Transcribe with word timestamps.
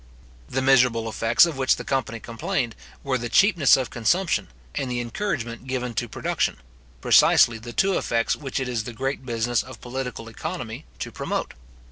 The 0.49 0.63
miserable 0.63 1.07
effects 1.07 1.45
of 1.45 1.57
which 1.59 1.75
the 1.75 1.83
company 1.83 2.19
complained, 2.19 2.75
were 3.03 3.19
the 3.19 3.29
cheapness 3.29 3.77
of 3.77 3.91
consumption, 3.91 4.47
and 4.73 4.89
the 4.89 4.99
encouragement 4.99 5.67
given 5.67 5.93
to 5.93 6.09
production; 6.09 6.57
precisely 7.01 7.59
the 7.59 7.71
two 7.71 7.95
effects 7.95 8.35
which 8.35 8.59
it 8.59 8.67
is 8.67 8.85
the 8.85 8.93
great 8.93 9.27
business 9.27 9.61
of 9.61 9.79
political 9.79 10.27
economy 10.27 10.85
to 10.97 11.11
promote. 11.11 11.53